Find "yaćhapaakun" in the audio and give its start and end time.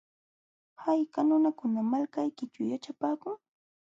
2.71-3.37